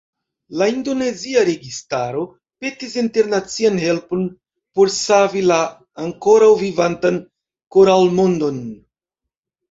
[0.59, 2.21] La indonezia registaro
[2.63, 4.23] petis internacian helpon
[4.79, 5.59] por savi la
[6.05, 7.21] ankoraŭ vivantan
[7.77, 8.59] koralmondon.